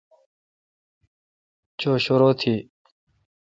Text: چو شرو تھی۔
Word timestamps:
چو 1.79 1.91
شرو 2.03 2.29
تھی۔ 2.39 2.55